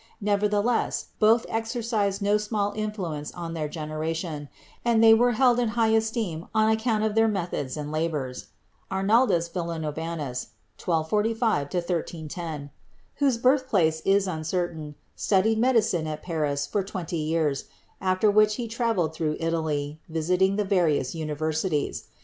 [0.19, 4.49] Nevertheless both exercised no small influence on their THE EARLY ALCHEMISTS 39 generation
[4.83, 8.47] and they were held in high esteem on account of their methods and labors.
[8.89, 10.47] Arnaldus Villanovanus
[10.83, 12.71] (1245 1310),
[13.17, 17.65] whose birthplace is uncertain, studied medicine at Paris for twenty years,
[18.01, 22.05] after which he traveled through Italy, visiting the various universities.